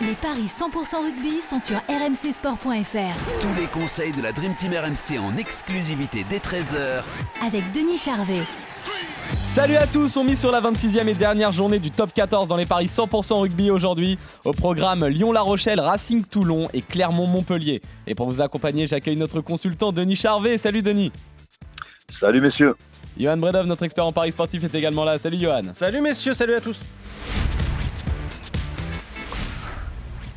[0.00, 5.18] Les paris 100% rugby sont sur rmcsport.fr Tous les conseils de la Dream Team RMC
[5.18, 7.02] en exclusivité dès 13h
[7.46, 8.40] avec Denis Charvet.
[9.34, 12.56] Salut à tous, on mise sur la 26e et dernière journée du top 14 dans
[12.56, 14.18] les paris 100% rugby aujourd'hui.
[14.46, 17.82] Au programme Lyon-La Rochelle, Racing Toulon et Clermont-Montpellier.
[18.06, 20.56] Et pour vous accompagner, j'accueille notre consultant Denis Charvet.
[20.56, 21.12] Salut Denis.
[22.18, 22.74] Salut messieurs.
[23.18, 25.18] Johan Bredov, notre expert en paris sportif, est également là.
[25.18, 25.74] Salut Johan.
[25.74, 26.80] Salut messieurs, salut à tous.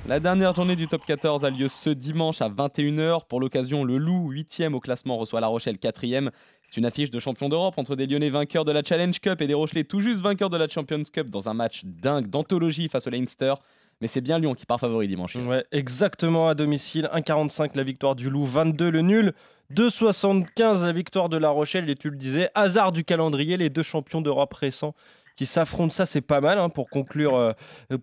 [0.05, 3.25] La dernière journée du top 14 a lieu ce dimanche à 21h.
[3.29, 6.29] Pour l'occasion, le Loup, 8e au classement, reçoit La Rochelle, 4e.
[6.65, 9.47] C'est une affiche de champion d'Europe entre des Lyonnais vainqueurs de la Challenge Cup et
[9.47, 13.07] des Rochelais tout juste vainqueurs de la Champions Cup dans un match dingue d'anthologie face
[13.07, 13.53] au Leinster.
[14.01, 15.37] Mais c'est bien Lyon qui part favori dimanche.
[15.37, 17.09] Ouais, exactement à domicile.
[17.13, 19.33] 1,45 la victoire du Loup, 22 le nul.
[19.73, 21.89] 2,75 la victoire de La Rochelle.
[21.89, 24.95] Et tu le disais, hasard du calendrier, les deux champions d'Europe récents
[25.35, 25.93] qui s'affrontent.
[25.93, 27.53] Ça, c'est pas mal hein, pour, conclure, euh,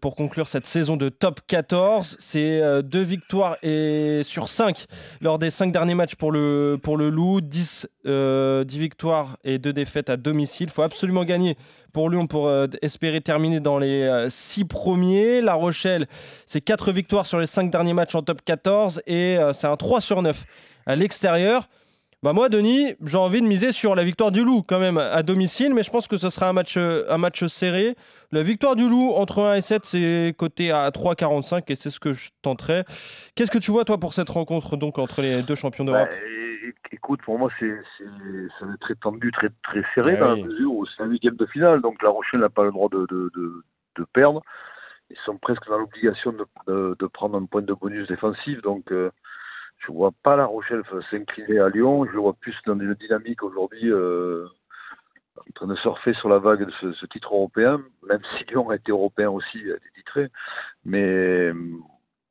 [0.01, 2.17] pour conclure cette saison de top 14.
[2.19, 4.87] C'est euh, deux victoires et sur 5
[5.21, 7.41] lors des 5 derniers matchs pour le, pour le Loup.
[7.41, 10.69] 10, 10 euh, victoires et 2 défaites à domicile.
[10.69, 11.57] Il faut absolument gagner
[11.93, 12.51] pour Lyon pour
[12.83, 15.41] espérer terminer dans les 6 premiers.
[15.41, 16.07] La Rochelle,
[16.47, 20.01] c'est 4 victoires sur les 5 derniers matchs en top 14 et c'est un 3
[20.01, 20.45] sur 9
[20.87, 21.69] à l'extérieur.
[22.23, 25.23] Bah moi, Denis, j'ai envie de miser sur la victoire du Loup quand même à
[25.23, 27.97] domicile, mais je pense que ce sera un match, un match serré.
[28.31, 31.99] La victoire du Loup entre 1 et 7, c'est coté à 3,45 et c'est ce
[31.99, 32.85] que je tenterai.
[33.35, 36.11] Qu'est-ce que tu vois toi pour cette rencontre donc entre les deux champions d'Europe?
[36.11, 36.17] bah,
[36.93, 37.73] Écoute, pour moi, c'est
[38.81, 42.03] très tendu, très, très serré dans la mesure où c'est un huitième de finale, donc
[42.03, 43.33] La Rochelle n'a pas le droit de, de,
[43.97, 44.43] de, perdre.
[45.09, 46.35] Ils sont presque dans l'obligation
[46.67, 48.93] de, prendre un point de bonus défensif, donc.
[48.93, 49.11] Euh,
[49.81, 52.05] je vois pas La Rochelle s'incliner à Lyon.
[52.07, 54.47] Je le vois plus dans une dynamique aujourd'hui euh,
[55.37, 58.77] en train de surfer sur la vague de ce, titre européen, même si Lyon a
[58.77, 60.29] été européen aussi, a été titré.
[60.85, 61.51] Mais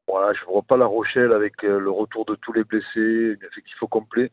[0.08, 3.48] voilà, je vois pas La Rochelle avec euh, le retour de tous les blessés, un
[3.48, 4.32] effectif au complet.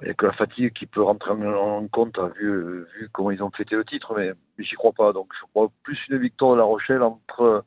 [0.00, 3.42] Il n'y a que la fatigue qui peut rentrer en compte vu, vu comment ils
[3.42, 5.12] ont fêté le titre, mais, mais j'y crois pas.
[5.12, 7.64] Donc je crois plus une victoire de La Rochelle entre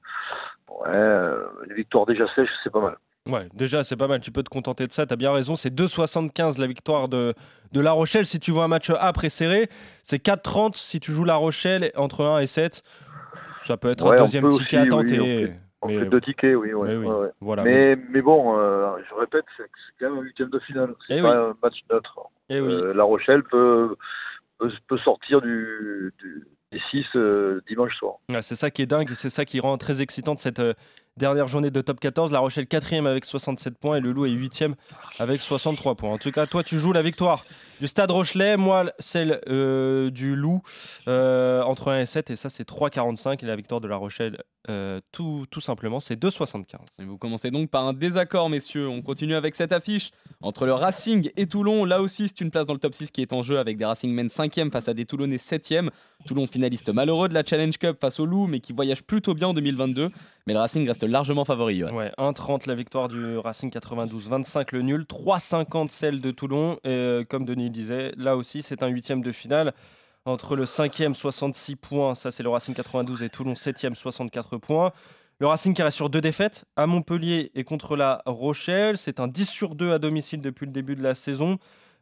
[0.70, 2.98] ouais, une victoire déjà sèche, c'est pas mal.
[3.28, 4.22] Ouais, déjà, c'est pas mal.
[4.22, 5.06] Tu peux te contenter de ça.
[5.06, 5.56] Tu as bien raison.
[5.56, 7.34] C'est 2,75 la victoire de,
[7.72, 8.26] de La Rochelle.
[8.26, 9.68] Si tu vois un match et serré,
[10.04, 12.84] c'est 4,30 si tu joues La Rochelle entre 1 et 7.
[13.66, 15.52] Ça peut être un deuxième ticket à tenter.
[15.82, 16.72] on fait, deux tickets, oui.
[17.42, 18.22] Voilà, mais, mais...
[18.22, 19.66] bon, euh, je répète, c'est
[20.00, 20.94] quand même un huitième de finale.
[21.08, 22.20] C'est eh pas un match neutre.
[22.50, 23.96] Eh euh, la Rochelle peut,
[24.60, 26.14] peut, sortir du,
[26.72, 28.18] des 6 euh, dimanche soir.
[28.42, 30.62] c'est ça qui est dingue et c'est ça qui rend très excitante cette
[31.18, 34.32] Dernière journée de top 14, La Rochelle 4 avec 67 points et le Loup est
[34.32, 34.66] 8
[35.18, 36.10] avec 63 points.
[36.10, 37.46] En tout cas, toi, tu joues la victoire
[37.80, 40.62] du Stade Rochelet, moi, celle euh, du Loup
[41.08, 43.44] euh, entre 1 et 7, et ça, c'est 3,45.
[43.44, 47.06] Et la victoire de La Rochelle, euh, tout, simplement, c'est 2,75.
[47.06, 48.88] Vous commencez donc par un désaccord, messieurs.
[48.88, 50.12] On continue avec cette affiche
[50.42, 51.86] entre le Racing et Toulon.
[51.86, 53.86] Là aussi, c'est une place dans le top 6 qui est en jeu avec des
[53.86, 55.90] Racing Men 5e face à des Toulonnais 7e.
[56.26, 59.50] Toulon finaliste malheureux de la Challenge Cup face au Loup, mais qui voyage plutôt bien
[59.50, 60.10] en 2022.
[60.48, 61.84] Mais le Racing reste largement favori.
[61.84, 66.78] Ouais, 1,30 la victoire du Racing 92, 25 le nul, 3,50 celle de Toulon.
[66.84, 69.74] Et comme Denis le disait, là aussi c'est un huitième de finale
[70.26, 74.92] entre le 5e 66 points, ça c'est le Racing 92 et Toulon 7e 64 points.
[75.40, 78.98] Le Racing qui reste sur deux défaites à Montpellier et contre la Rochelle.
[78.98, 81.58] C'est un 10 sur 2 à domicile depuis le début de la saison.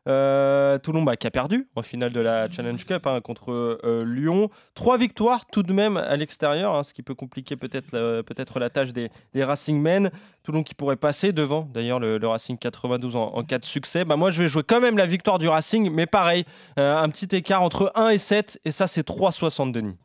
[0.09, 4.03] Euh, Toulon bah, qui a perdu en finale de la Challenge Cup hein, contre euh,
[4.03, 4.49] Lyon.
[4.73, 8.69] Trois victoires tout de même à l'extérieur, hein, ce qui peut compliquer peut-être peut la
[8.69, 10.11] tâche des, Racing Men.
[10.43, 14.03] Toulon qui pourrait passer devant d'ailleurs le, Racing 92 en, cas de succès.
[14.03, 16.43] Bah, moi je vais jouer quand même la victoire du Racing, mais pareil,
[16.77, 19.97] euh, un petit écart entre 1 et 7, et ça c'est 3,60 Denis.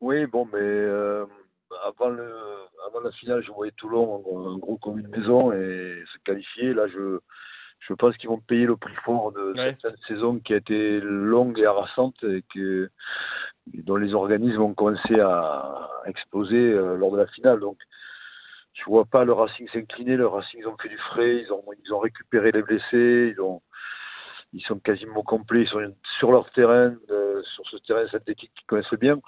[0.00, 0.86] Oui, bon, mais
[1.84, 2.32] avant, le,
[2.86, 6.72] avant la finale, je voyais Toulon en, gros comme une maison et se qualifier.
[6.72, 7.18] Là, je
[7.80, 11.58] je pense qu'ils vont payer le prix fort de cette saison qui a été longue
[11.58, 12.90] et harassante et que,
[13.66, 17.60] dont les organismes ont commencé à exploser euh, lors de la finale.
[17.60, 17.78] Donc,
[18.74, 20.16] je vois pas le Racing s'incliner.
[20.16, 23.40] Le Racing, ils ont fait du frais, ils ont, ils ont récupéré les blessés, ils
[23.40, 23.62] ont,
[24.52, 28.66] ils sont quasiment complets, ils sont sur leur terrain, euh, sur ce terrain synthétique qu'ils
[28.66, 29.20] connaissent bien.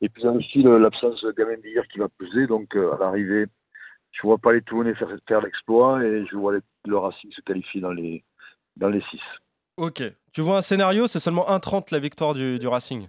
[0.00, 2.92] Et puis il y a aussi l'absence de Gamin d'hier qui va peser, donc euh,
[2.92, 3.46] à l'arrivée,
[4.12, 6.54] je ne vois pas les Toulonnais faire, faire l'exploit et je vois
[6.86, 8.24] le Racing se qualifier dans les,
[8.76, 9.20] dans les 6.
[9.76, 10.02] Ok.
[10.32, 13.08] Tu vois un scénario, c'est seulement 1,30 la victoire du, du Racing?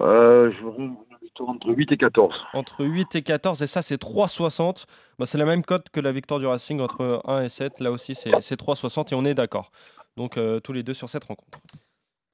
[0.00, 2.34] Euh, Je vois une victoire entre 8 et 14.
[2.52, 4.84] Entre 8 et 14, et ça c'est 3,60.
[5.18, 7.80] Bah, c'est la même cote que la victoire du Racing entre 1 et 7.
[7.80, 9.70] Là aussi c'est 3,60 et on est d'accord.
[10.16, 11.58] Donc euh, tous les deux sur cette rencontre.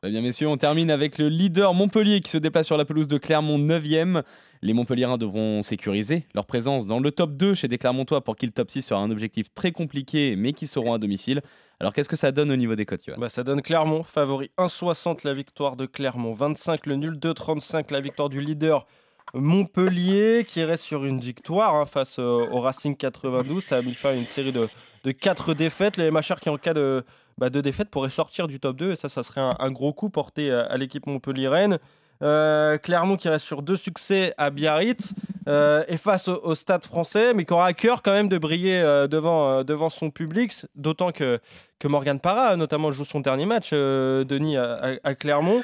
[0.03, 3.09] Très bien, messieurs, on termine avec le leader Montpellier qui se déplace sur la pelouse
[3.09, 4.23] de Clermont 9e.
[4.63, 8.45] Les Montpelliérains devront sécuriser leur présence dans le top 2 chez des Clermontois pour qui
[8.45, 11.41] le top 6 sera un objectif très compliqué, mais qui seront à domicile.
[11.81, 15.27] Alors qu'est-ce que ça donne au niveau des cotes bah, Ça donne Clermont, favori 1,60
[15.27, 18.87] la victoire de Clermont, 25 le nul, 2,35 la victoire du leader
[19.33, 23.65] Montpellier qui reste sur une victoire hein, face au Racing 92.
[23.65, 24.69] Ça a mis fin à une série de,
[25.05, 25.97] de 4 défaites.
[25.97, 27.05] Les MHR qui en cas de
[27.39, 30.11] bah, deux défaites pourraient sortir du top 2 et ça, ça serait un, gros coup
[30.11, 31.79] porté à, l'équipe Montpellier-Rennes.
[32.23, 35.15] Euh, Clermont qui reste sur deux succès à Biarritz
[35.49, 38.81] euh, et face au, stade français, mais qui aura à cœur quand même de briller
[38.81, 41.39] euh, devant, devant son public, d'autant que,
[41.79, 45.63] que Morgan Parra, notamment, joue son dernier match, Denis, à Clermont.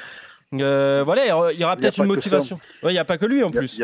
[0.53, 2.59] Euh, voilà, il y aura peut-être une motivation.
[2.83, 3.81] Il n'y a pas que lui en plus.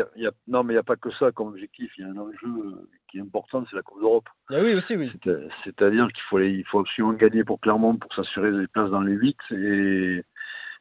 [0.48, 1.92] non, mais il n'y a pas que ça comme objectif.
[1.98, 2.48] Il y a un enjeu
[3.10, 4.28] qui est important, c'est la Coupe d'Europe.
[4.50, 5.12] Ah oui, aussi, oui.
[5.64, 9.12] C'est-à-dire qu'il faut, il faut absolument gagner pour Clermont pour s'assurer des places dans les
[9.12, 10.24] 8 et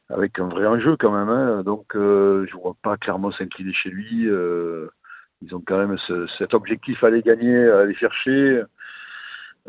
[0.09, 1.29] avec un vrai enjeu quand même.
[1.29, 1.63] Hein.
[1.63, 4.27] Donc, euh, je vois pas Clermont s'incliner chez lui.
[5.41, 5.97] ils ont quand même
[6.37, 8.63] cet objectif à aller gagner, à aller chercher.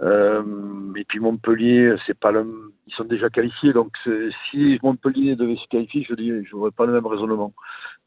[0.03, 0.43] Euh,
[0.97, 3.93] et puis Montpellier, c'est pas le, ils sont déjà qualifiés, donc
[4.51, 7.53] si Montpellier devait se qualifier, je dis, je n'aurais pas le même raisonnement.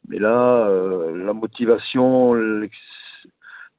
[0.07, 2.33] Mais là, euh, la motivation,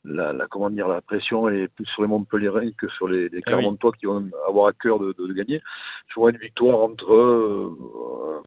[0.04, 3.38] la, la, comment dire, la pression est plus sur les Montpelliérains que sur les, les
[3.46, 5.60] ah Clermontois qui vont avoir à cœur de, de, gagner.
[6.08, 8.42] Je vois une victoire entre euh,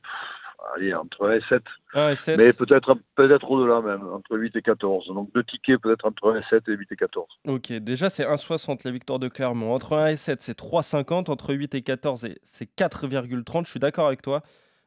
[0.75, 2.37] allez, entre 1 et 7.
[2.37, 5.07] Mais peut-être peut-être au-delà même, entre 8 et 14.
[5.07, 7.27] Donc deux tickets peut-être entre 1 et 7 et 8 et 14.
[7.47, 9.73] Ok, déjà c'est 1,60 la victoire de Clermont.
[9.73, 11.29] Entre 1 et 7, c'est 3,50.
[11.29, 13.65] Entre 8 et 14, c'est 4,30.
[13.65, 14.41] Je suis d'accord avec toi.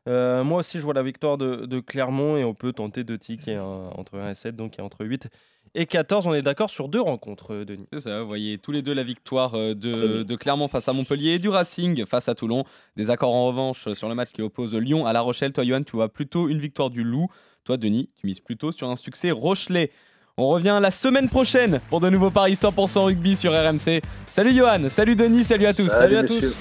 [0.07, 3.57] Euh, moi aussi, je vois la victoire de, Clermont et on peut tenter deux tickets
[3.57, 5.29] hein, entre 1 et 7, donc entre 8
[5.75, 6.27] et 14.
[6.27, 7.87] On est d'accord sur deux rencontres, euh, Denis.
[7.93, 11.33] C'est ça, vous voyez tous les deux la victoire euh, de, Clermont face à Montpellier
[11.33, 12.65] et du Racing face à Toulon.
[12.97, 15.53] Des accords en revanche sur le match qui oppose Lyon à La Rochelle.
[15.53, 17.29] Toi, Johan, tu vois plutôt une victoire du Loup.
[17.65, 19.91] Toi, Denis, tu mises plutôt sur un succès Rochelet.
[20.37, 24.03] On revient la semaine prochaine pour de nouveaux paris 100% rugby sur RMC.
[24.27, 25.89] Salut Johan, salut Denis, salut à tous.
[25.89, 26.55] salut à tous.